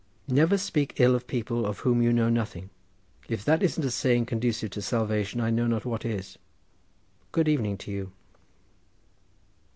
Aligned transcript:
Never 0.27 0.57
speak 0.57 0.99
ill 0.99 1.13
of 1.13 1.27
people 1.27 1.63
of 1.63 1.81
whom 1.81 2.01
you 2.01 2.11
know 2.11 2.27
nothing. 2.27 2.71
If 3.29 3.45
that 3.45 3.61
isn't 3.61 3.85
a 3.85 3.91
saying 3.91 4.25
conducive 4.25 4.71
to 4.71 4.81
salvation 4.81 5.39
I 5.39 5.51
know 5.51 5.67
not 5.67 5.85
what 5.85 6.05
is. 6.05 6.39
Good 7.31 7.47
evening 7.47 7.77
to 7.77 7.91
you." 7.91 8.11